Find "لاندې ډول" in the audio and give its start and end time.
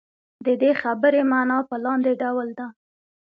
1.83-2.47